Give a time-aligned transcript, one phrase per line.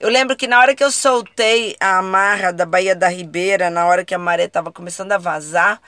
[0.00, 3.84] Eu lembro que na hora que eu soltei a amarra da Baía da Ribeira, na
[3.84, 5.78] hora que a maré estava começando a vazar,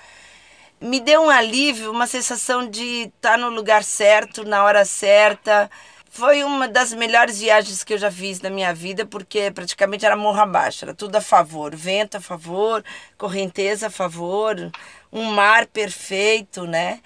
[0.78, 5.70] me deu um alívio, uma sensação de estar no lugar certo, na hora certa.
[6.10, 10.14] Foi uma das melhores viagens que eu já fiz na minha vida, porque praticamente era
[10.14, 12.84] morro abaixo, era tudo a favor, vento a favor,
[13.16, 14.70] correnteza a favor,
[15.10, 17.00] um mar perfeito, né?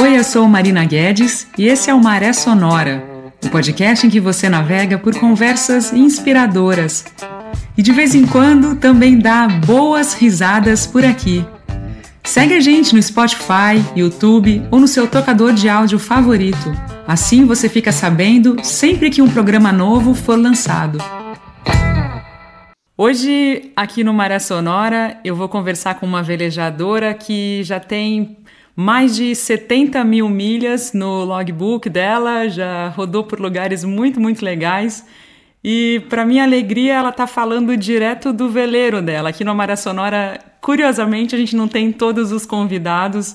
[0.00, 4.20] Oi, eu sou Marina Guedes e esse é o Maré Sonora, o podcast em que
[4.20, 7.04] você navega por conversas inspiradoras.
[7.76, 11.44] E de vez em quando também dá boas risadas por aqui.
[12.24, 16.72] Segue a gente no Spotify, YouTube ou no seu tocador de áudio favorito.
[17.06, 20.98] Assim você fica sabendo sempre que um programa novo for lançado.
[23.00, 28.36] Hoje, aqui no Maré Sonora, eu vou conversar com uma velejadora que já tem
[28.80, 35.04] mais de 70 mil milhas no logbook dela, já rodou por lugares muito, muito legais.
[35.64, 39.30] E, para minha alegria, ela está falando direto do veleiro dela.
[39.30, 43.34] Aqui no Maré Sonora, curiosamente, a gente não tem todos os convidados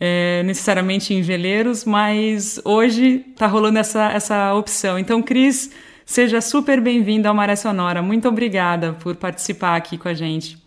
[0.00, 4.98] é, necessariamente em veleiros, mas hoje está rolando essa, essa opção.
[4.98, 5.70] Então, Cris,
[6.04, 8.02] seja super bem-vinda ao Maré Sonora.
[8.02, 10.60] Muito obrigada por participar aqui com a gente.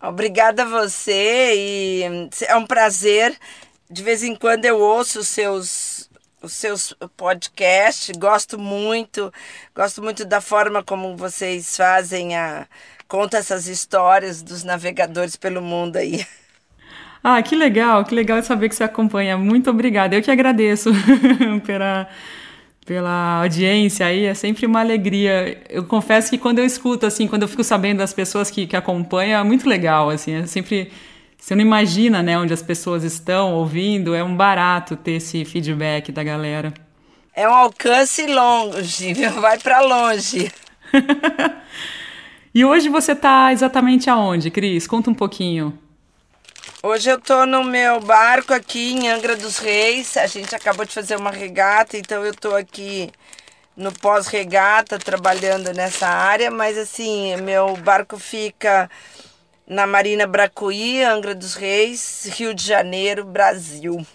[0.00, 3.36] Obrigada a você e é um prazer.
[3.90, 6.08] De vez em quando eu ouço os seus
[6.40, 9.32] os seus podcasts, gosto muito,
[9.74, 12.66] gosto muito da forma como vocês fazem a
[13.08, 16.24] conta essas histórias dos navegadores pelo mundo aí.
[17.24, 19.36] Ah, que legal, que legal saber que você acompanha.
[19.36, 20.14] Muito obrigada.
[20.14, 20.90] Eu que agradeço
[21.66, 22.08] pela
[22.88, 25.60] pela audiência aí, é sempre uma alegria.
[25.68, 28.74] Eu confesso que quando eu escuto, assim, quando eu fico sabendo das pessoas que, que
[28.74, 30.90] acompanham, é muito legal, assim, é sempre...
[31.36, 36.10] Você não imagina, né, onde as pessoas estão ouvindo, é um barato ter esse feedback
[36.10, 36.72] da galera.
[37.34, 40.50] É um alcance longe, vai para longe.
[42.54, 44.86] e hoje você está exatamente aonde, Cris?
[44.86, 45.78] Conta um pouquinho.
[46.80, 50.16] Hoje eu tô no meu barco aqui em Angra dos Reis.
[50.16, 53.10] A gente acabou de fazer uma regata, então eu tô aqui
[53.76, 58.88] no pós-regata trabalhando nessa área, mas assim, meu barco fica
[59.66, 64.06] na Marina Bracuí, Angra dos Reis, Rio de Janeiro, Brasil.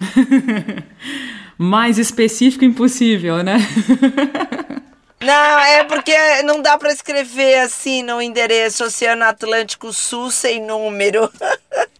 [1.56, 3.58] Mais específico impossível, né?
[5.22, 11.30] Não, é porque não dá para escrever assim no endereço Oceano Atlântico Sul sem número.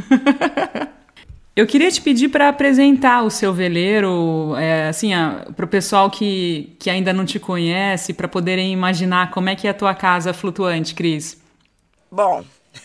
[1.60, 5.10] Eu queria te pedir para apresentar o seu veleiro, é, assim,
[5.56, 9.66] para o pessoal que, que ainda não te conhece, para poderem imaginar como é que
[9.66, 11.36] é a tua casa flutuante, Cris.
[12.10, 12.44] Bom,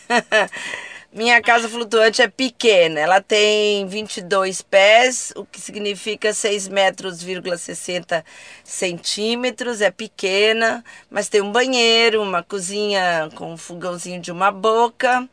[1.13, 2.99] minha casa flutuante é pequena.
[2.99, 8.25] Ela tem 22 pés, o que significa 6 metros, 60
[8.63, 9.79] centímetros.
[9.79, 15.29] É pequena, mas tem um banheiro, uma cozinha com um fogãozinho de uma boca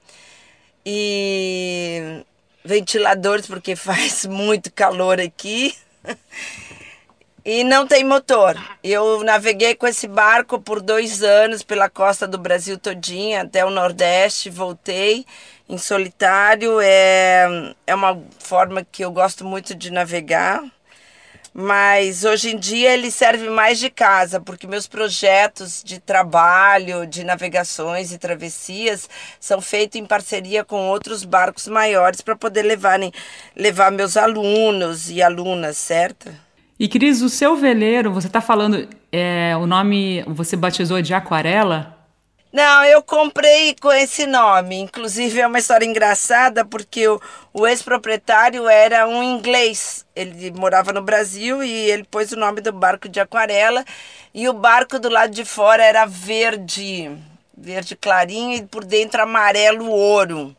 [0.85, 2.25] e
[2.65, 5.75] ventiladores porque faz muito calor aqui.
[7.45, 8.57] E não tem motor.
[8.85, 13.71] Eu naveguei com esse barco por dois anos pela costa do Brasil todinha, até o
[13.71, 15.27] Nordeste, voltei
[15.69, 16.81] em solitário.
[16.81, 20.63] É, é uma forma que eu gosto muito de navegar
[21.55, 27.25] mas hoje em dia ele serve mais de casa, porque meus projetos de trabalho, de
[27.25, 29.09] navegações e travessias
[29.39, 33.13] são feitos em parceria com outros barcos maiores para poder levarem,
[33.55, 36.31] levar meus alunos e alunas, certo?
[36.79, 42.02] E Cris, o seu veleiro, você está falando, é, o nome você batizou de Aquarela?
[42.53, 44.79] Não, eu comprei com esse nome.
[44.79, 47.21] Inclusive é uma história engraçada porque o,
[47.53, 50.05] o ex-proprietário era um inglês.
[50.15, 53.85] Ele morava no Brasil e ele pôs o nome do barco de aquarela
[54.35, 57.11] e o barco do lado de fora era verde,
[57.57, 60.55] verde clarinho e por dentro amarelo ouro.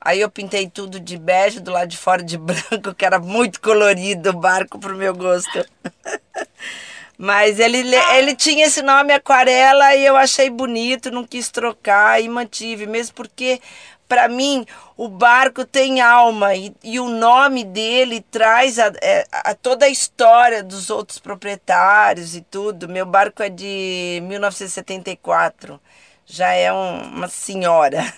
[0.00, 3.60] Aí eu pintei tudo de bege, do lado de fora de branco, que era muito
[3.60, 5.64] colorido o barco pro meu gosto.
[7.18, 7.78] Mas ele,
[8.14, 13.14] ele tinha esse nome Aquarela e eu achei bonito, não quis trocar e mantive, mesmo
[13.14, 13.60] porque
[14.06, 14.66] para mim
[14.96, 19.88] o barco tem alma e, e o nome dele traz a, é, a, toda a
[19.88, 22.88] história dos outros proprietários e tudo.
[22.88, 25.80] Meu barco é de 1974,
[26.26, 28.12] já é um, uma senhora.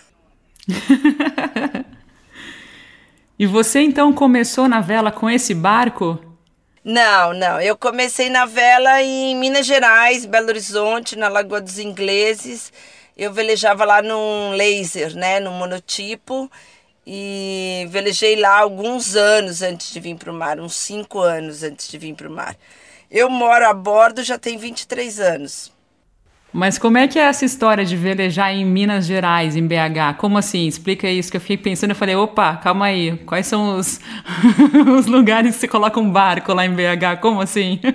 [3.38, 6.27] e você então começou na vela com esse barco?
[6.90, 7.60] Não, não.
[7.60, 12.72] Eu comecei na vela em Minas Gerais, Belo Horizonte, na Lagoa dos Ingleses.
[13.14, 16.50] Eu velejava lá num laser, né, num monotipo.
[17.06, 21.88] e velejei lá alguns anos antes de vir para o mar, uns cinco anos antes
[21.88, 22.56] de vir para o mar.
[23.10, 25.72] Eu moro a bordo já tem 23 anos.
[26.52, 30.16] Mas como é que é essa história de velejar em Minas Gerais, em BH?
[30.18, 30.66] Como assim?
[30.66, 34.00] Explica isso, que eu fiquei pensando, eu falei, opa, calma aí, quais são os,
[34.98, 37.20] os lugares que você coloca um barco lá em BH?
[37.20, 37.80] Como assim?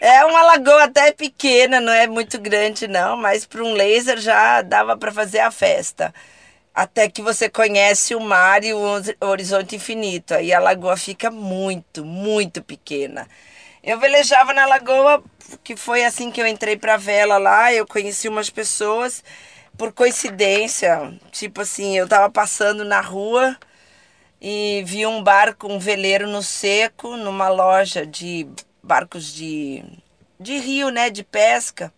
[0.00, 4.62] É uma lagoa até pequena, não é muito grande não, mas para um laser já
[4.62, 6.14] dava para fazer a festa
[6.78, 8.78] até que você conhece o mar e o
[9.22, 10.32] horizonte infinito.
[10.32, 13.26] Aí a lagoa fica muito, muito pequena.
[13.82, 15.22] Eu velejava na lagoa,
[15.62, 19.22] que foi assim que eu entrei para vela lá, eu conheci umas pessoas
[19.76, 23.56] por coincidência, tipo assim, eu estava passando na rua
[24.40, 28.48] e vi um barco, um veleiro no seco, numa loja de
[28.82, 29.84] barcos de,
[30.38, 31.92] de rio, né, de pesca,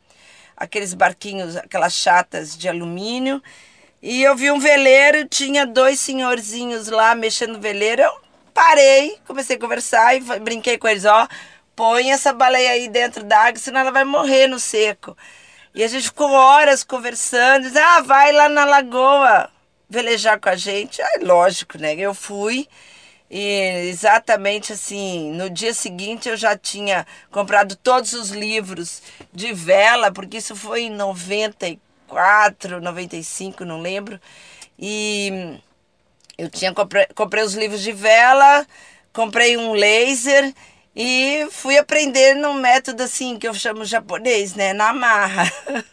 [0.56, 3.42] aqueles barquinhos, aquelas chatas de alumínio,
[4.02, 8.00] e eu vi um veleiro, tinha dois senhorzinhos lá mexendo no veleiro.
[8.00, 8.12] Eu
[8.54, 11.28] parei, comecei a conversar e brinquei com eles: ó,
[11.80, 15.16] põe essa baleia aí dentro d'água, senão ela vai morrer no seco.
[15.74, 17.66] E a gente ficou horas conversando.
[17.78, 19.50] Ah, vai lá na lagoa
[19.88, 21.00] velejar com a gente.
[21.00, 21.94] Ah, lógico, né?
[21.94, 22.68] Eu fui.
[23.30, 30.12] E exatamente assim, no dia seguinte eu já tinha comprado todos os livros de vela,
[30.12, 31.90] porque isso foi em 94.
[32.10, 34.20] 94, 95, não lembro.
[34.78, 35.58] E
[36.36, 38.66] eu tinha comprei, comprei os livros de vela,
[39.12, 40.52] comprei um laser
[40.94, 45.50] e fui aprender num método assim que eu chamo japonês, né, na marra.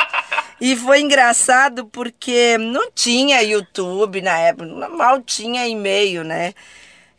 [0.60, 6.54] e foi engraçado porque não tinha YouTube na época, mal tinha e-mail, né?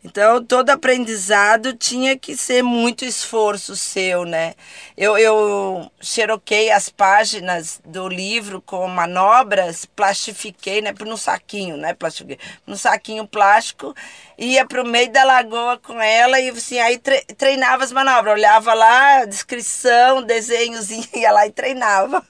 [0.02, 4.54] Então, todo aprendizado tinha que ser muito esforço seu, né?
[4.96, 10.94] Eu, eu xeroquei as páginas do livro com manobras, plastifiquei, né?
[11.04, 11.92] Num saquinho, né?
[11.92, 12.38] Plastifiquei.
[12.66, 13.94] Num saquinho plástico,
[14.38, 16.98] ia para o meio da lagoa com ela e assim, aí
[17.36, 18.32] treinava as manobras.
[18.34, 22.24] Olhava lá, descrição, desenhozinho, ia lá e treinava.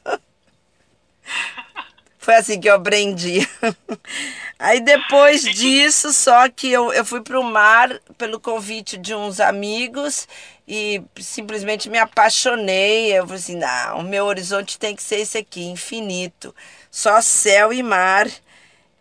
[2.21, 3.49] Foi assim que eu aprendi.
[4.59, 9.41] Aí depois disso, só que eu, eu fui para o mar pelo convite de uns
[9.41, 10.29] amigos
[10.69, 13.11] e simplesmente me apaixonei.
[13.11, 16.55] Eu falei assim: não, o meu horizonte tem que ser esse aqui, infinito.
[16.91, 18.29] Só céu e mar.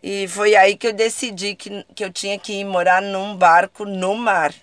[0.02, 3.84] E foi aí que eu decidi que, que eu tinha que ir morar num barco
[3.84, 4.54] no mar,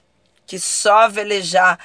[0.47, 1.77] que só velejar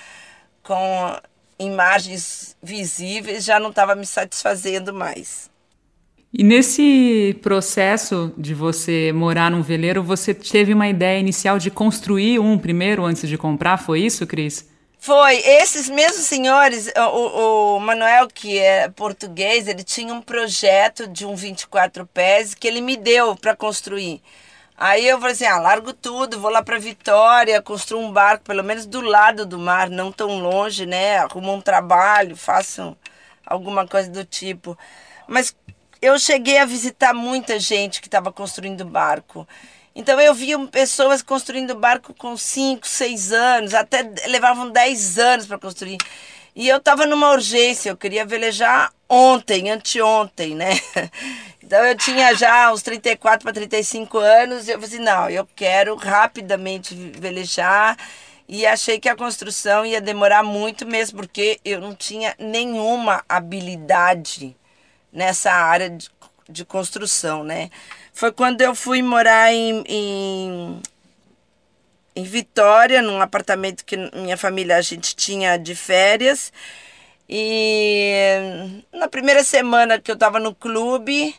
[0.63, 1.21] com
[1.59, 5.52] imagens visíveis já não estava me satisfazendo mais.
[6.35, 12.39] E nesse processo de você morar num veleiro, você teve uma ideia inicial de construir
[12.39, 13.77] um primeiro antes de comprar?
[13.77, 14.67] Foi isso, Cris?
[14.99, 15.37] Foi.
[15.37, 21.37] Esses mesmos senhores, o, o Manuel, que é português, ele tinha um projeto de um
[21.37, 24.23] 24 pés que ele me deu para construir.
[24.75, 28.65] Aí eu falei assim: ah, largo tudo, vou lá para Vitória, construo um barco, pelo
[28.65, 31.19] menos do lado do mar, não tão longe, né?
[31.19, 32.97] Arrumo um trabalho, faço
[33.45, 34.79] alguma coisa do tipo.
[35.29, 35.55] Mas
[36.03, 39.47] eu cheguei a visitar muita gente que estava construindo barco.
[39.95, 45.59] Então eu via pessoas construindo barco com 5, 6 anos, até levavam 10 anos para
[45.59, 45.99] construir.
[46.57, 50.73] E eu estava numa urgência, eu queria velejar ontem, anteontem, né?
[51.65, 55.49] Então eu tinha já uns 34 para 35 anos e eu falei assim, não, eu
[55.57, 57.97] quero rapidamente velejar.
[58.47, 64.55] E achei que a construção ia demorar muito mesmo, porque eu não tinha nenhuma habilidade
[65.13, 66.09] nessa área de,
[66.49, 67.71] de construção, né?
[68.13, 70.83] Foi quando eu fui morar em, em,
[72.17, 76.53] em Vitória, num apartamento que minha família a gente tinha de férias.
[77.29, 81.35] E na primeira semana que eu estava no clube,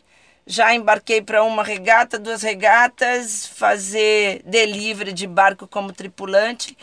[0.46, 6.76] já embarquei para uma regata, duas regatas, fazer delivery de barco como tripulante.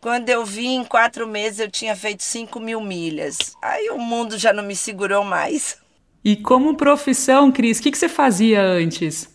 [0.00, 3.56] Quando eu vi, em quatro meses eu tinha feito 5 mil milhas.
[3.60, 5.78] Aí o mundo já não me segurou mais.
[6.24, 9.28] E como profissão, Cris, o que, que você fazia antes?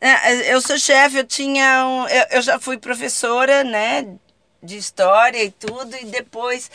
[0.00, 4.16] É, eu sou chefe, eu tinha um, eu, eu, já fui professora, né,
[4.60, 6.68] de história e tudo, e depois,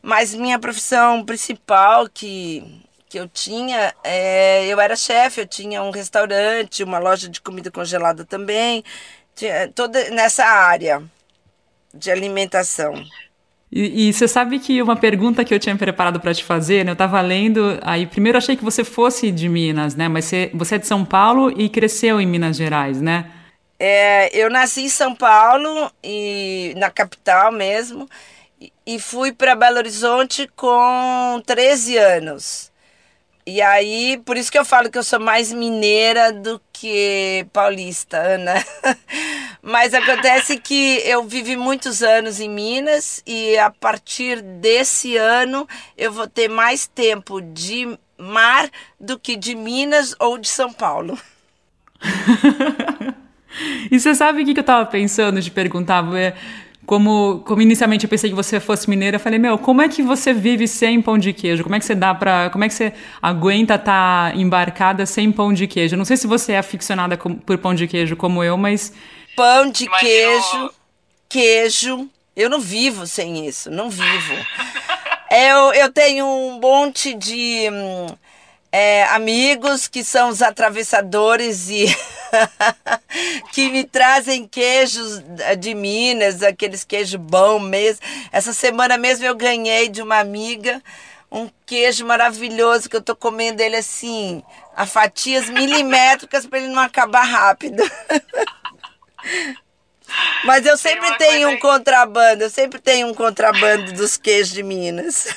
[0.00, 5.90] mas minha profissão principal que, que eu tinha, é, eu era chefe, eu tinha um
[5.90, 8.82] restaurante, uma loja de comida congelada também,
[9.34, 11.02] tinha, toda nessa área
[11.92, 12.94] de alimentação.
[13.72, 16.90] E, e, você sabe que uma pergunta que eu tinha preparado para te fazer, né?
[16.90, 20.08] Eu estava lendo, aí primeiro achei que você fosse de Minas, né?
[20.08, 23.30] Mas você, você é de São Paulo e cresceu em Minas Gerais, né?
[23.78, 28.08] É, eu nasci em São Paulo, e na capital mesmo,
[28.86, 32.69] e, fui para Belo Horizonte com 13 anos.
[33.50, 38.16] E aí, por isso que eu falo que eu sou mais mineira do que paulista,
[38.16, 38.54] Ana.
[39.60, 45.66] Mas acontece que eu vivi muitos anos em Minas e a partir desse ano
[45.98, 51.18] eu vou ter mais tempo de mar do que de Minas ou de São Paulo.
[53.90, 56.04] e você sabe o que eu estava pensando de perguntar?
[56.86, 60.02] Como, como inicialmente eu pensei que você fosse mineira, eu falei, meu, como é que
[60.02, 61.62] você vive sem pão de queijo?
[61.62, 65.30] Como é que você dá para, como é que você aguenta estar tá embarcada sem
[65.30, 65.96] pão de queijo?
[65.96, 68.92] Não sei se você é aficionada por pão de queijo como eu, mas
[69.36, 70.70] pão de queijo,
[71.28, 74.34] queijo, eu não vivo sem isso, não vivo.
[75.30, 78.06] eu, eu tenho um monte de hum,
[78.72, 81.86] é, amigos que são os atravessadores e
[83.52, 85.22] que me trazem queijos
[85.58, 88.04] de Minas, aqueles queijos bom mesmo.
[88.30, 90.82] Essa semana mesmo eu ganhei de uma amiga
[91.30, 94.42] um queijo maravilhoso que eu tô comendo ele assim,
[94.74, 97.82] a fatias milimétricas para ele não acabar rápido.
[100.44, 105.28] Mas eu sempre tenho um contrabando, eu sempre tenho um contrabando dos queijos de Minas.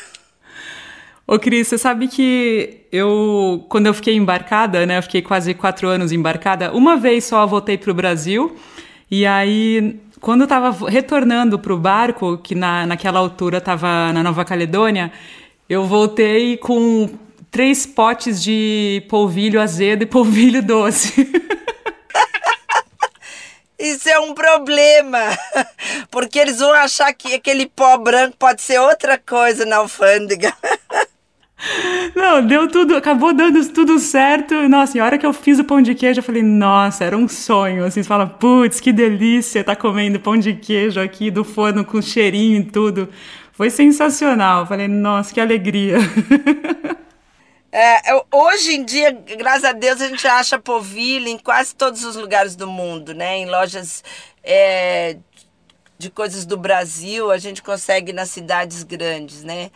[1.26, 5.88] Ô, Cris, você sabe que eu, quando eu fiquei embarcada, né, eu fiquei quase quatro
[5.88, 8.56] anos embarcada, uma vez só voltei para o Brasil,
[9.10, 14.22] e aí, quando eu estava retornando para o barco, que na, naquela altura estava na
[14.22, 15.14] Nova Caledônia,
[15.70, 17.10] eu voltei com
[17.50, 21.26] três potes de polvilho azedo e polvilho doce.
[23.80, 25.20] Isso é um problema,
[26.10, 30.54] porque eles vão achar que aquele pó branco pode ser outra coisa na alfândega.
[32.16, 34.54] Não, deu tudo, acabou dando tudo certo.
[34.70, 37.18] Nossa, e a hora que eu fiz o pão de queijo, eu falei, nossa, era
[37.18, 37.84] um sonho.
[37.86, 42.02] Assim, você fala, putz, que delícia tá comendo pão de queijo aqui do forno com
[42.02, 43.10] cheirinho e tudo.
[43.54, 44.62] Foi sensacional.
[44.62, 45.98] Eu falei, nossa, que alegria.
[47.76, 48.00] É,
[48.32, 52.56] hoje em dia, graças a Deus, a gente acha polvilho em quase todos os lugares
[52.56, 53.38] do mundo, né?
[53.38, 54.04] Em lojas
[54.44, 55.18] é,
[55.98, 59.72] de coisas do Brasil, a gente consegue nas cidades grandes, né?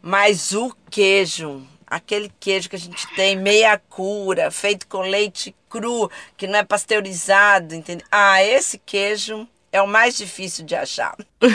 [0.00, 6.10] Mas o queijo, aquele queijo que a gente tem meia cura, feito com leite cru,
[6.36, 8.06] que não é pasteurizado, entendeu?
[8.10, 11.16] Ah, esse queijo é o mais difícil de achar.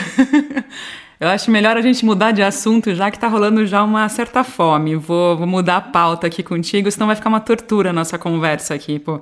[1.17, 4.43] Eu acho melhor a gente mudar de assunto, já que tá rolando já uma certa
[4.43, 4.97] fome.
[4.97, 8.73] Vou, vou mudar a pauta aqui contigo, senão vai ficar uma tortura a nossa conversa
[8.73, 9.21] aqui, pô.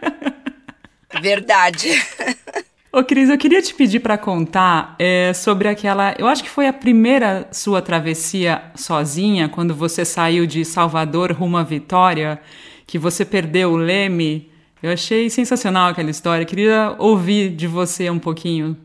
[1.20, 1.90] Verdade.
[2.92, 6.12] Ô, Cris, eu queria te pedir para contar é, sobre aquela.
[6.18, 11.56] Eu acho que foi a primeira sua travessia sozinha, quando você saiu de Salvador rumo
[11.56, 12.42] à Vitória,
[12.88, 14.50] que você perdeu o leme.
[14.82, 16.44] Eu achei sensacional aquela história.
[16.44, 18.76] Queria ouvir de você um pouquinho.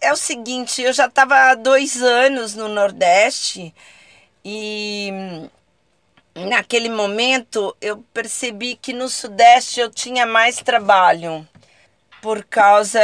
[0.00, 3.74] É o seguinte, eu já estava há dois anos no Nordeste
[4.42, 5.12] e
[6.34, 11.46] naquele momento eu percebi que no Sudeste eu tinha mais trabalho
[12.20, 13.00] por causa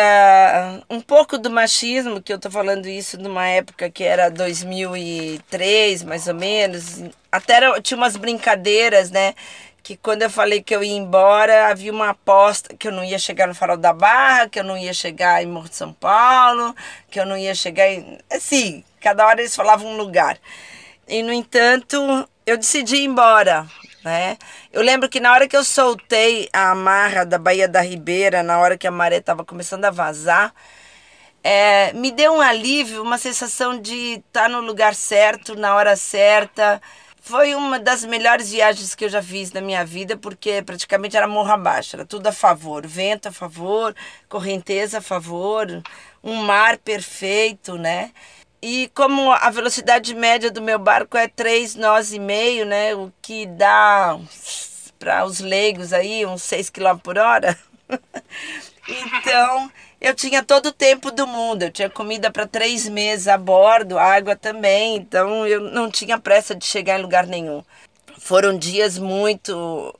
[0.89, 6.27] um pouco do machismo, que eu tô falando isso numa época que era 2003, mais
[6.27, 7.03] ou menos.
[7.31, 9.35] Até era, tinha umas brincadeiras, né?
[9.83, 13.19] Que quando eu falei que eu ia embora, havia uma aposta que eu não ia
[13.19, 16.75] chegar no Farol da Barra, que eu não ia chegar em Morro de São Paulo,
[17.11, 18.19] que eu não ia chegar em.
[18.31, 20.39] Assim, cada hora eles falavam um lugar.
[21.09, 21.97] E, no entanto,
[22.47, 23.69] eu decidi ir embora
[24.05, 24.37] né?
[24.73, 28.59] Eu lembro que na hora que eu soltei a amarra da Baía da Ribeira, na
[28.59, 30.53] hora que a maré estava começando a vazar,
[31.45, 35.97] é, me deu um alívio, uma sensação de estar tá no lugar certo, na hora
[35.97, 36.81] certa.
[37.21, 41.29] Foi uma das melhores viagens que eu já fiz na minha vida, porque praticamente era
[41.29, 43.95] morro abaixo, era tudo a favor, vento a favor,
[44.29, 45.67] correnteza a favor,
[46.23, 48.13] um mar perfeito, né?
[48.63, 52.95] E como a velocidade média do meu barco é 3 nós e meio, né?
[52.95, 54.17] O que dá
[55.01, 57.59] para os leigos aí uns 6 km por hora.
[58.89, 59.69] então,
[60.01, 61.65] eu tinha todo o tempo do mundo.
[61.65, 64.95] Eu tinha comida para três meses a bordo, água também.
[64.95, 67.65] Então, eu não tinha pressa de chegar em lugar nenhum.
[68.21, 69.93] Foram dias muito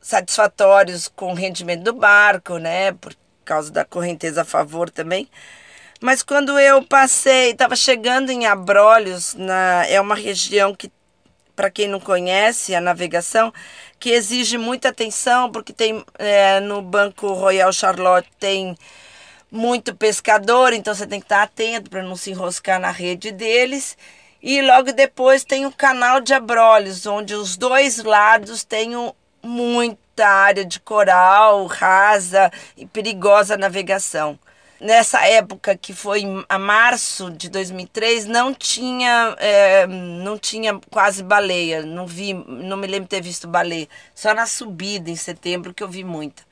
[0.00, 2.90] satisfatórios com o rendimento do barco, né?
[2.90, 5.28] Por causa da correnteza a favor também.
[6.04, 10.92] Mas quando eu passei, estava chegando em Abrolhos, na, é uma região que,
[11.56, 13.50] para quem não conhece a navegação,
[13.98, 18.76] que exige muita atenção, porque tem é, no Banco Royal Charlotte tem
[19.50, 23.96] muito pescador, então você tem que estar atento para não se enroscar na rede deles.
[24.42, 28.90] E logo depois tem o canal de Abrolhos, onde os dois lados têm
[29.42, 34.38] muita área de coral, rasa e perigosa navegação.
[34.84, 41.82] Nessa época que foi a março de 2003 não tinha é, não tinha quase baleia.
[41.82, 43.88] Não vi não me lembro ter visto baleia.
[44.14, 46.42] Só na subida em setembro que eu vi muita.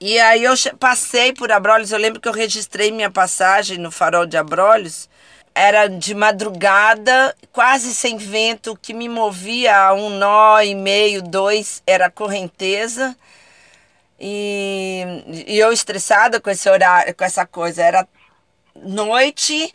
[0.00, 1.90] E aí eu passei por Abrolhos.
[1.90, 5.08] Eu lembro que eu registrei minha passagem no farol de Abrolhos.
[5.54, 11.22] Era de madrugada quase sem vento o que me movia a um nó e meio
[11.22, 13.16] dois era correnteza
[14.18, 15.04] e,
[15.46, 17.82] e eu estressada com esse horário, com essa coisa.
[17.82, 18.08] Era
[18.76, 19.72] noite,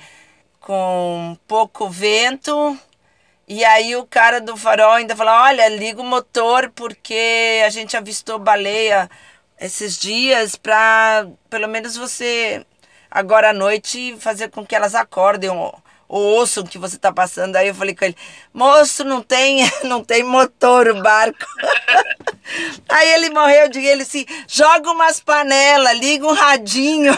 [0.59, 2.77] com pouco vento.
[3.47, 7.97] E aí o cara do farol ainda falou: olha, liga o motor porque a gente
[7.97, 9.09] avistou baleia
[9.59, 12.65] esses dias para pelo menos você
[13.11, 15.82] agora à noite fazer com que elas acordem ou,
[16.13, 17.55] ou ouçam que você está passando.
[17.55, 18.15] Aí eu falei com ele:
[18.53, 21.43] moço, não tem, não tem motor o barco.
[22.87, 27.17] Aí ele morreu de ele assim, joga umas panelas, liga um radinho.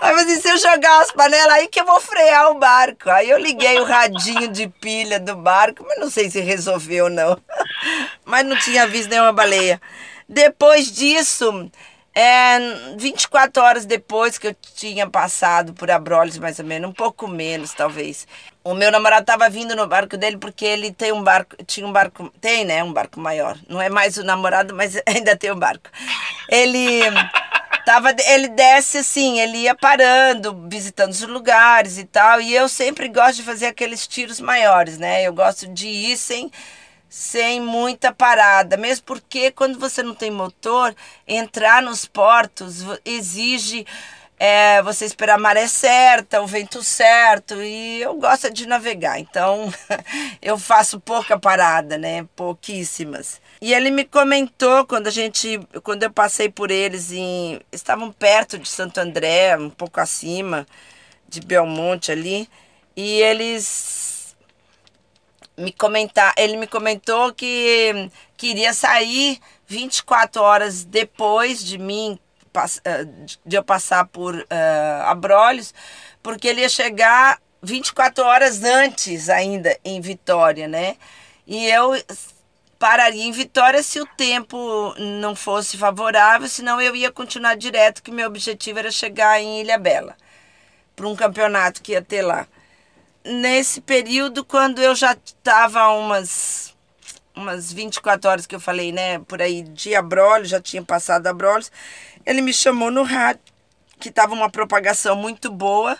[0.00, 3.10] Aí eu disse, se eu jogar as panelas aí que eu vou frear o barco.
[3.10, 7.38] Aí eu liguei o radinho de pilha do barco, mas não sei se resolveu não.
[8.24, 9.80] Mas não tinha visto nenhuma baleia.
[10.28, 11.70] Depois disso,
[12.14, 12.58] é,
[12.96, 17.72] 24 horas depois que eu tinha passado por Abrolhos, mais ou menos, um pouco menos,
[17.72, 18.26] talvez.
[18.64, 21.92] O meu namorado estava vindo no barco dele porque ele tem um barco, tinha um
[21.92, 23.56] barco, tem, né, um barco maior.
[23.68, 25.88] Não é mais o namorado, mas ainda tem um barco.
[26.48, 27.02] Ele
[27.86, 32.40] tava, ele desce assim, ele ia parando, visitando os lugares e tal.
[32.40, 35.22] E eu sempre gosto de fazer aqueles tiros maiores, né?
[35.22, 36.50] Eu gosto de ir sem
[37.08, 40.94] sem muita parada, mesmo porque quando você não tem motor,
[41.26, 43.86] entrar nos portos exige
[44.38, 49.72] é, você esperar a maré certa, o vento certo, e eu gosto de navegar, então
[50.40, 52.24] eu faço pouca parada, né?
[52.36, 53.40] Pouquíssimas.
[53.60, 58.58] E ele me comentou quando a gente, quando eu passei por eles em, estavam perto
[58.58, 60.64] de Santo André, um pouco acima
[61.28, 62.48] de Belmonte ali,
[62.96, 64.17] e eles
[65.58, 72.18] me comentar, ele me comentou que queria sair 24 horas depois de mim,
[72.84, 73.06] eh,
[73.44, 74.46] de eu passar por uh,
[75.04, 75.74] Abrolhos,
[76.22, 80.96] porque ele ia chegar 24 horas antes ainda em Vitória, né?
[81.46, 81.92] E eu
[82.78, 88.12] pararia em Vitória se o tempo não fosse favorável, senão eu ia continuar direto, que
[88.12, 90.16] meu objetivo era chegar em Ilha Bela,
[90.94, 92.46] para um campeonato que ia ter lá
[93.28, 96.74] nesse período, quando eu já estava umas
[97.34, 101.70] umas 24 horas que eu falei, né, por aí de Abrolhos, já tinha passado Abrolhos,
[102.26, 103.40] ele me chamou no rádio,
[104.00, 105.96] que estava uma propagação muito boa,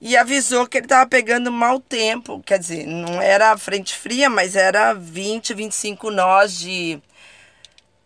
[0.00, 4.54] e avisou que ele estava pegando mau tempo, quer dizer, não era frente fria, mas
[4.54, 7.00] era 20, 25 nós de,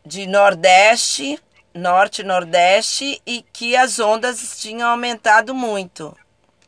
[0.06, 1.38] de Nordeste,
[1.74, 6.16] Norte Nordeste, e que as ondas tinham aumentado muito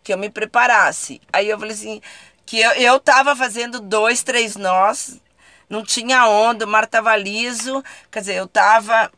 [0.04, 1.20] que eu me preparasse.
[1.32, 2.00] Aí eu falei assim,
[2.46, 5.20] que eu, eu tava fazendo dois, três nós,
[5.68, 9.10] não tinha onda, o mar tava liso, quer dizer, eu tava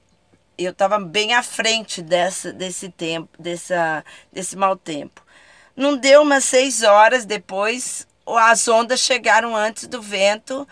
[0.59, 5.23] eu tava bem à frente dessa, desse tempo, dessa, desse mau tempo.
[5.77, 10.67] Não deu umas seis horas depois, as ondas chegaram antes do vento,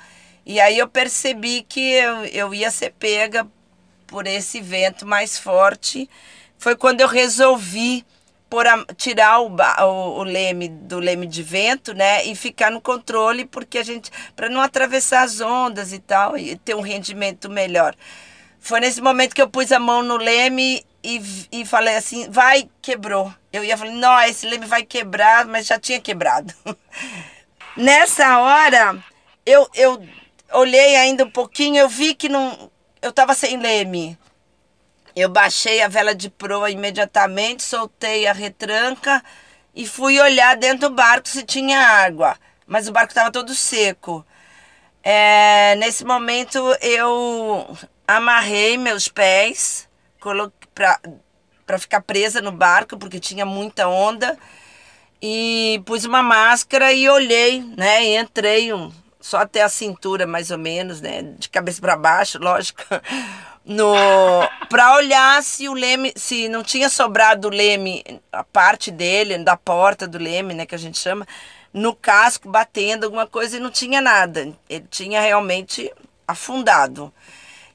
[0.46, 3.46] e aí eu percebi que eu, eu ia ser pega
[4.06, 6.08] por esse vento mais forte.
[6.56, 8.06] Foi quando eu resolvi
[8.54, 12.80] por a, tirar o, o, o, leme do leme de vento, né, e ficar no
[12.80, 17.50] controle, porque a gente para não atravessar as ondas e tal e ter um rendimento
[17.50, 17.96] melhor.
[18.60, 22.68] Foi nesse momento que eu pus a mão no leme e, e falei assim, vai,
[22.80, 23.34] quebrou.
[23.52, 26.54] Eu ia falar, não, esse leme vai quebrar, mas já tinha quebrado.
[27.76, 28.96] Nessa hora,
[29.44, 30.00] eu, eu
[30.52, 32.70] olhei ainda um pouquinho, eu vi que não,
[33.02, 34.16] eu estava sem leme.
[35.16, 39.22] Eu baixei a vela de proa imediatamente, soltei a retranca
[39.74, 42.36] e fui olhar dentro do barco se tinha água.
[42.66, 44.26] Mas o barco estava todo seco.
[45.02, 47.76] É, nesse momento eu
[48.08, 49.88] amarrei meus pés
[51.64, 54.36] para ficar presa no barco, porque tinha muita onda.
[55.22, 58.04] E pus uma máscara e olhei, né?
[58.04, 61.22] E entrei um, só até a cintura, mais ou menos, né?
[61.22, 62.82] De cabeça para baixo, lógico
[63.64, 63.94] no
[64.68, 69.56] para olhar se o leme se não tinha sobrado o leme a parte dele da
[69.56, 71.26] porta do leme né que a gente chama
[71.74, 74.52] no casco batendo alguma coisa e não tinha nada.
[74.70, 75.92] Ele tinha realmente
[76.26, 77.12] afundado.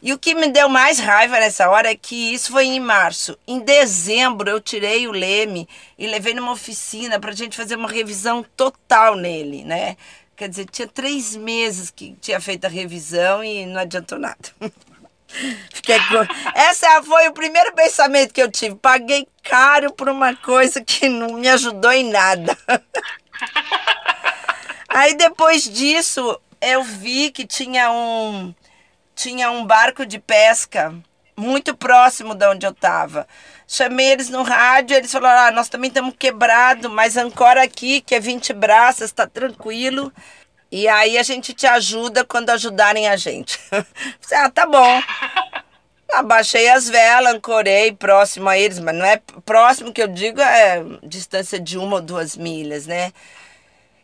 [0.02, 3.38] E o que me deu mais raiva nessa hora é que isso foi em março.
[3.45, 7.89] Em dezembro eu tirei o leme e levei numa oficina para a gente fazer uma
[7.89, 9.97] revisão total nele né?
[10.38, 14.38] Quer dizer tinha três meses que tinha feito a revisão e não adiantou nada
[15.74, 16.26] Fiquei com...
[16.56, 18.76] Essa foi o primeiro pensamento que eu tive.
[18.76, 22.58] Paguei caro por uma coisa que não me ajudou em nada.
[24.89, 28.54] Aí depois disso, eu vi que tinha um
[29.15, 30.96] tinha um barco de pesca
[31.36, 33.28] muito próximo de onde eu estava.
[33.68, 38.15] Chamei eles no rádio, eles falaram: ah, nós também estamos quebrados, mas ancora aqui, que
[38.15, 40.12] é 20 braças, está tranquilo.
[40.71, 43.60] E aí a gente te ajuda quando ajudarem a gente.
[44.34, 45.01] ah, tá bom.
[46.13, 50.84] Abaixei as velas, ancorei próximo a eles, mas não é próximo que eu digo, é
[51.03, 53.13] distância de uma ou duas milhas, né?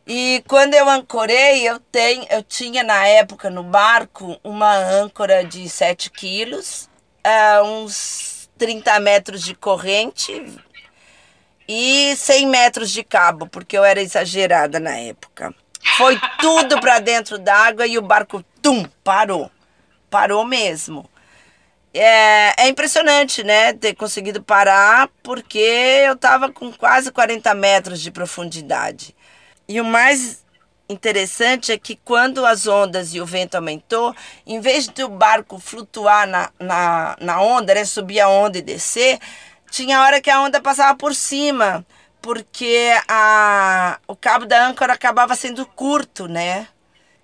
[0.07, 5.67] E quando eu ancorei, eu, tenho, eu tinha na época no barco uma âncora de
[5.67, 6.87] 7 quilos,
[7.25, 10.45] uh, uns 30 metros de corrente
[11.67, 15.53] e 100 metros de cabo, porque eu era exagerada na época.
[15.97, 19.49] Foi tudo para dentro d'água e o barco, tum, parou.
[20.09, 21.09] Parou mesmo.
[21.93, 28.11] É, é, impressionante, né, ter conseguido parar, porque eu estava com quase 40 metros de
[28.11, 29.15] profundidade.
[29.65, 30.43] E o mais
[30.89, 34.13] interessante é que quando as ondas e o vento aumentou,
[34.45, 39.17] em vez do barco flutuar na, na, na onda, né, subir a onda e descer,
[39.71, 41.85] tinha hora que a onda passava por cima
[42.25, 46.67] porque a, o cabo da âncora acabava sendo curto, né?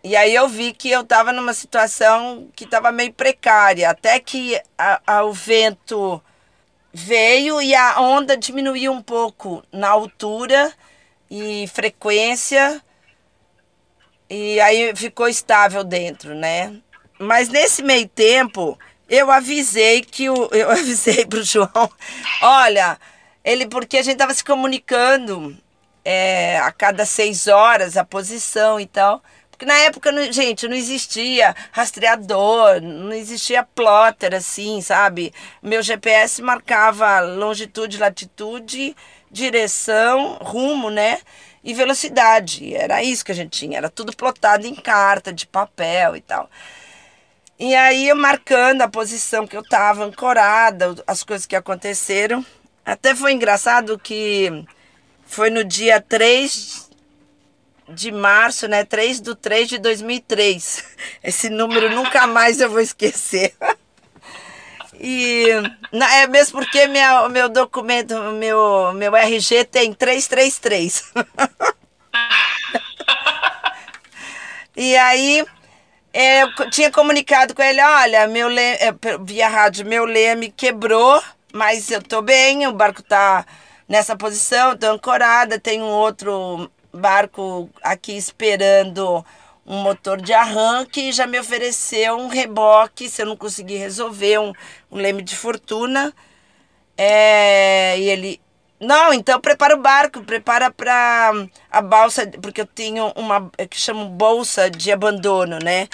[0.04, 4.62] E aí eu vi que eu estava numa situação que estava meio precária, até que
[4.78, 6.22] a, a, o vento
[6.94, 10.72] veio e a onda diminuiu um pouco na altura
[11.32, 12.80] e frequência,
[14.30, 16.80] e aí ficou estável dentro, né?
[17.18, 18.78] Mas nesse meio tempo,
[19.10, 21.90] eu avisei que o, eu avisei pro João,
[22.44, 23.00] olha,
[23.43, 25.58] ele, porque a gente estava se comunicando
[26.06, 29.21] é, a cada seis horas, a posição e tal.
[29.49, 35.34] Porque na época, não, gente, não existia rastreador, não existia plotter assim, sabe?
[35.62, 38.95] Meu GPS marcava longitude, latitude,
[39.30, 41.19] direção, rumo, né?
[41.63, 42.73] E velocidade.
[42.73, 43.77] Era isso que a gente tinha.
[43.77, 46.49] Era tudo plotado em carta, de papel e tal.
[47.60, 52.43] E aí marcando a posição que eu estava ancorada, as coisas que aconteceram.
[52.86, 54.65] Até foi engraçado que
[55.26, 56.89] foi no dia 3
[57.88, 58.84] de março, né?
[58.84, 60.84] 3 do 3 de 2003.
[61.24, 63.54] Esse número nunca mais eu vou esquecer.
[65.04, 65.48] E
[65.91, 71.12] é mesmo porque minha, meu documento, meu, meu RG tem 333.
[74.78, 75.44] e aí
[76.13, 81.20] é, eu tinha comunicado com ele, olha, meu leme, é, via rádio, meu leme quebrou
[81.54, 83.46] mas eu tô bem, o barco tá
[83.88, 89.26] nessa posição, tô ancorada, tem um outro barco aqui esperando
[89.66, 94.40] um motor de arranque e já me ofereceu um reboque se eu não conseguir resolver
[94.40, 94.54] um,
[94.92, 96.14] um leme de fortuna.
[96.98, 98.42] É, e ele,
[98.80, 101.32] não, então prepara o barco, prepara para
[101.72, 105.88] a balsa, porque eu tenho uma que chamo bolsa de abandono, né?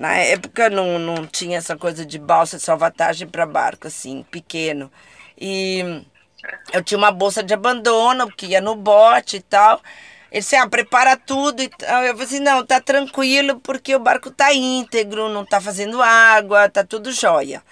[0.00, 4.90] Na época não, não tinha essa coisa de balsa de salvatagem para barco, assim, pequeno.
[5.38, 6.02] E
[6.72, 9.78] eu tinha uma bolsa de abandono, que ia no bote e tal.
[10.32, 11.62] Ele disse, ah, prepara tudo.
[11.62, 11.66] E.
[11.66, 16.70] Eu falei assim, não, tá tranquilo, porque o barco tá íntegro, não tá fazendo água,
[16.70, 17.62] tá tudo jóia.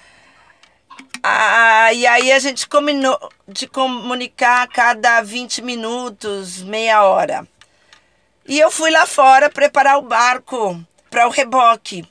[1.22, 7.48] Ah, e aí a gente combinou de comunicar a cada 20 minutos, meia hora.
[8.46, 12.06] E eu fui lá fora preparar o barco para o reboque.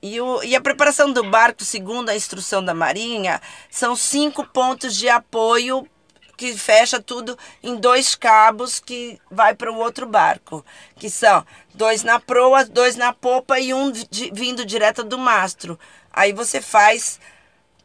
[0.00, 4.96] E, o, e a preparação do barco, segundo a instrução da Marinha, são cinco pontos
[4.96, 5.88] de apoio
[6.36, 12.04] que fecha tudo em dois cabos que vai para o outro barco, que são dois
[12.04, 15.76] na proa, dois na popa e um de, vindo direto do mastro.
[16.12, 17.18] Aí você faz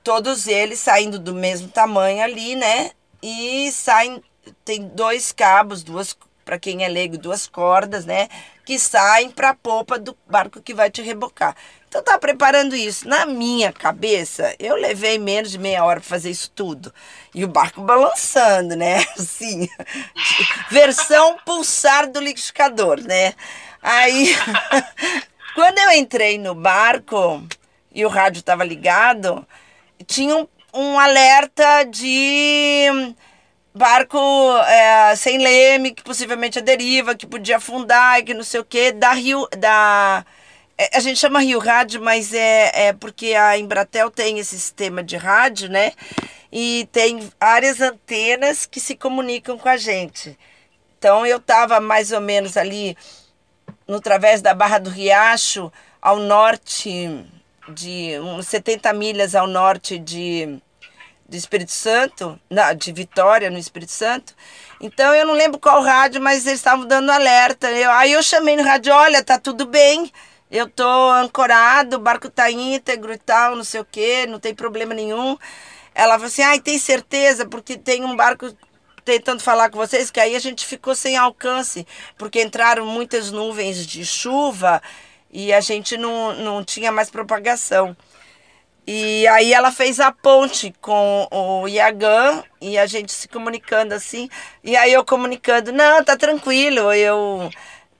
[0.03, 2.91] todos eles saindo do mesmo tamanho ali, né?
[3.23, 4.23] E saem
[4.63, 8.27] tem dois cabos, duas para quem é leigo, duas cordas, né?
[8.65, 11.55] Que saem para a popa do barco que vai te rebocar.
[11.93, 13.07] Então tá preparando isso.
[13.07, 16.91] Na minha cabeça, eu levei menos de meia hora para fazer isso tudo.
[17.35, 19.05] E o barco balançando, né?
[19.15, 19.69] Assim,
[20.71, 23.35] versão pulsar do liquidificador, né?
[23.79, 24.35] Aí,
[25.53, 27.43] quando eu entrei no barco
[27.93, 29.45] e o rádio estava ligado,
[30.07, 33.13] tinha um, um alerta de
[33.73, 34.17] barco
[34.67, 38.91] é, sem leme, que possivelmente é deriva, que podia afundar, que não sei o quê,
[38.91, 40.25] da Rio, da
[40.77, 45.03] é, a gente chama Rio Rádio, mas é, é porque a Embratel tem esse sistema
[45.03, 45.93] de rádio, né?
[46.51, 50.37] E tem várias antenas que se comunicam com a gente.
[50.97, 52.97] Então eu estava mais ou menos ali
[53.87, 57.25] no través da Barra do Riacho, ao norte,
[57.69, 60.59] de uns 70 milhas ao norte de,
[61.27, 64.35] de Espírito Santo, não, de Vitória, no Espírito Santo.
[64.79, 67.71] Então eu não lembro qual rádio, mas eles estavam dando alerta.
[67.71, 70.11] Eu, aí eu chamei no rádio, olha, tá tudo bem.
[70.51, 74.53] Eu tô ancorado, o barco tá íntegro e tal, não sei o quê, não tem
[74.53, 75.37] problema nenhum.
[75.95, 78.55] Ela falou assim: ai, tem certeza, porque tem um barco
[79.03, 81.85] tentando falar com vocês, que aí a gente ficou sem alcance,
[82.17, 84.81] porque entraram muitas nuvens de chuva
[85.31, 87.95] e a gente não, não tinha mais propagação.
[88.85, 94.29] E aí ela fez a ponte com o Iagan e a gente se comunicando assim.
[94.63, 97.49] E aí eu comunicando, não, tá tranquilo, eu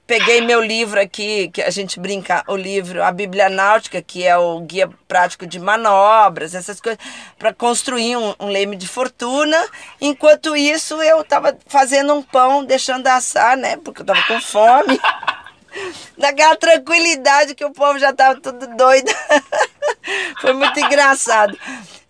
[0.06, 4.36] peguei meu livro aqui, que a gente brinca, o livro A Bíblia Náutica, que é
[4.36, 7.02] o guia prático de manobras, essas coisas,
[7.38, 9.56] para construir um, um, leme de fortuna.
[10.00, 13.78] Enquanto isso, eu estava fazendo um pão, deixando assar, né?
[13.78, 15.00] Porque eu estava com fome.
[16.16, 19.10] Daquela tranquilidade que o povo já estava tudo doido.
[20.40, 21.58] Foi muito engraçado.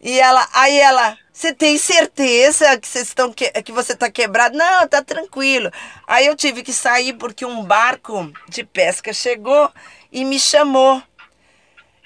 [0.01, 4.57] E ela, aí ela, você tem certeza que, vocês estão que, que você está quebrado?
[4.57, 5.71] Não, tá tranquilo.
[6.07, 9.71] Aí eu tive que sair porque um barco de pesca chegou
[10.13, 11.03] e me chamou.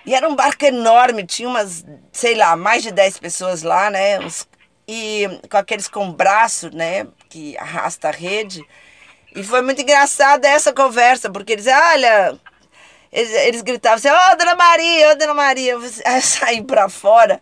[0.07, 4.19] E era um barco enorme, tinha umas, sei lá, mais de 10 pessoas lá, né?
[4.21, 4.49] Uns,
[4.87, 7.07] e com aqueles com braço, né?
[7.29, 8.65] Que arrasta a rede.
[9.37, 12.39] E foi muito engraçada essa conversa, porque eles, olha,
[13.13, 15.77] eles, eles gritavam assim, ô oh, Dona Maria, ô oh, Dona Maria.
[16.05, 17.41] Aí eu saí pra fora.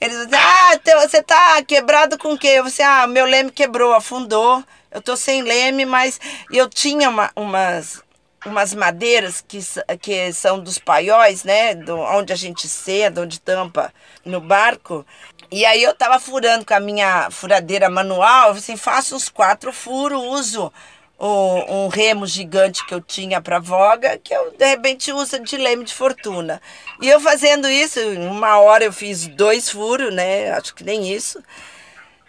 [0.00, 2.48] Eles diziam, ah, você tá quebrado com o quê?
[2.48, 4.62] Eu falei assim, ah, meu leme quebrou, afundou.
[4.90, 6.20] Eu tô sem leme, mas
[6.52, 8.00] eu tinha uma, umas,
[8.46, 9.58] umas madeiras que,
[10.00, 11.74] que são dos paióis, né?
[11.74, 13.92] Do, onde a gente seda, onde tampa
[14.24, 15.04] no barco.
[15.50, 20.22] E aí eu tava furando com a minha furadeira manual, assim, faço uns quatro furos,
[20.22, 20.72] uso
[21.18, 25.56] um, um remo gigante que eu tinha para voga, que eu de repente uso de
[25.56, 26.62] leme de fortuna.
[27.02, 30.52] E eu fazendo isso, em uma hora eu fiz dois furos, né?
[30.52, 31.42] Acho que nem isso.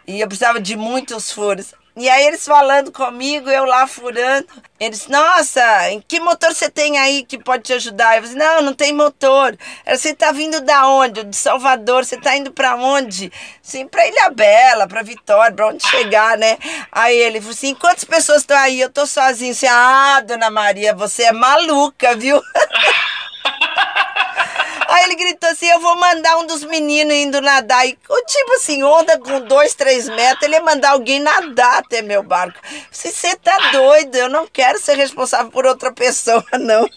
[0.07, 1.73] E eu precisava de muitos furos.
[1.99, 4.47] E aí eles falando comigo, eu lá furando.
[4.79, 8.15] Eles, nossa, em que motor você tem aí que pode te ajudar?
[8.15, 9.57] Eu falei, não, não tem motor.
[9.85, 11.25] Você tá vindo da onde?
[11.25, 13.29] De Salvador, você tá indo para onde?
[13.61, 16.57] Sim, para Ilha Bela, para Vitória, para onde chegar, né?
[16.89, 18.79] Aí ele falou assim, quantas pessoas estão aí?
[18.79, 19.51] Eu tô sozinho.
[19.51, 22.41] Assim, ah, dona Maria, você é maluca, viu?
[24.99, 27.87] Aí ele gritou assim: Eu vou mandar um dos meninos indo nadar.
[27.87, 32.21] E, tipo assim, onda com dois, três metros, ele ia mandar alguém nadar até meu
[32.21, 32.59] barco.
[32.91, 36.89] Se você tá doido, eu não quero ser responsável por outra pessoa, não.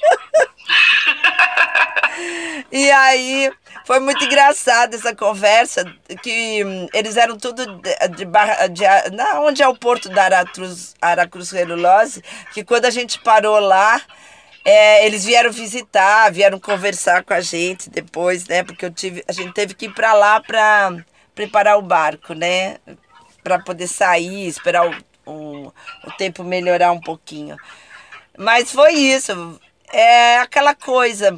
[2.73, 3.53] e aí
[3.85, 5.85] foi muito engraçada essa conversa,
[6.23, 8.85] que hum, eles eram tudo de, de, barra, de,
[9.41, 14.01] onde é o porto da Aracruz, Aracruz Relulose, que quando a gente parou lá,
[14.65, 18.63] é, eles vieram visitar, vieram conversar com a gente depois, né?
[18.63, 22.79] Porque eu tive, a gente teve que ir para lá para preparar o barco, né?
[23.43, 24.95] Para poder sair, esperar o,
[25.27, 25.73] o,
[26.05, 27.57] o tempo melhorar um pouquinho.
[28.39, 29.61] Mas foi isso.
[29.93, 31.37] É aquela coisa.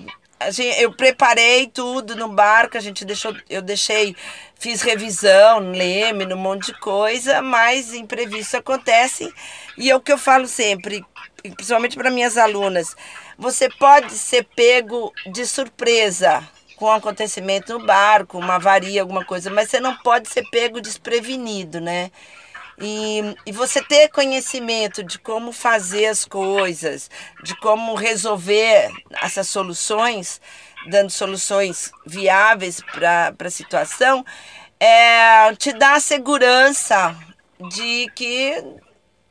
[0.50, 4.14] Gente, eu preparei tudo no barco, a gente deixou, eu deixei,
[4.58, 9.32] fiz revisão, leme, num monte de coisa, mas imprevistos acontecem.
[9.78, 11.02] E é o que eu falo sempre,
[11.50, 12.96] principalmente para minhas alunas,
[13.36, 19.50] você pode ser pego de surpresa com um acontecimento no barco, uma avaria, alguma coisa,
[19.50, 22.10] mas você não pode ser pego desprevenido, né?
[22.80, 27.08] E, e você ter conhecimento de como fazer as coisas,
[27.42, 28.90] de como resolver
[29.22, 30.40] essas soluções,
[30.88, 34.24] dando soluções viáveis para a situação,
[34.80, 37.16] é, te dá a segurança
[37.70, 38.62] de que,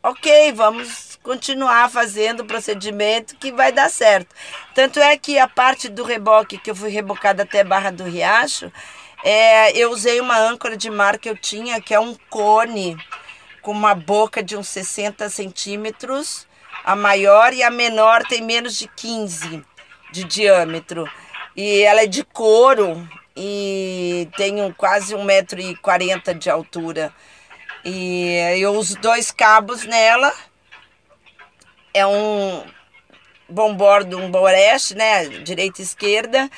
[0.04, 4.36] ok, vamos continuar fazendo o procedimento que vai dar certo.
[4.76, 8.70] Tanto é que a parte do reboque, que eu fui rebocada até Barra do Riacho,
[9.24, 12.98] é, eu usei uma âncora de mar que eu tinha, que é um cone
[13.62, 16.46] com uma boca de uns 60 centímetros,
[16.84, 19.64] a maior e a menor tem menos de 15
[20.12, 21.10] de diâmetro.
[21.56, 27.14] E ela é de couro e tem um, quase 1,40m de altura.
[27.86, 30.34] E eu uso dois cabos nela
[31.94, 32.64] é um
[33.48, 35.28] bombordo, um boreste, né?
[35.28, 36.50] Direita e esquerda.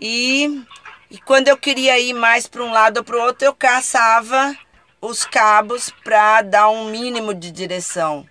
[0.00, 0.62] E,
[1.10, 4.56] e quando eu queria ir mais para um lado ou para o outro, eu caçava
[5.00, 8.24] os cabos para dar um mínimo de direção.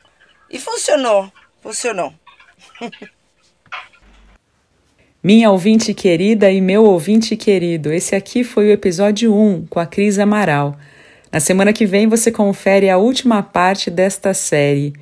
[0.49, 1.31] E funcionou,
[1.61, 2.13] funcionou.
[5.21, 9.85] Minha ouvinte querida e meu ouvinte querido, esse aqui foi o episódio 1 com a
[9.85, 10.77] Cris Amaral.
[11.31, 14.93] Na semana que vem você confere a última parte desta série.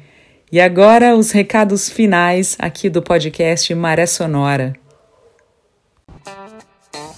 [0.51, 4.73] E agora os recados finais aqui do podcast Maré Sonora.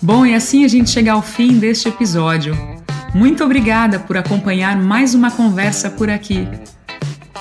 [0.02, 2.56] Bom, e assim a gente chega ao fim deste episódio.
[3.14, 6.48] Muito obrigada por acompanhar mais uma conversa por aqui.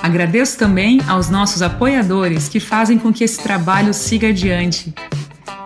[0.02, 4.94] Agradeço também aos nossos apoiadores que fazem com que esse trabalho siga adiante.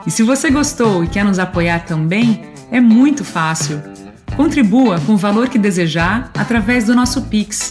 [0.07, 4.00] E se você gostou e quer nos apoiar também, é muito fácil.
[4.41, 7.71] Contribua com o valor que desejar através do nosso Pix,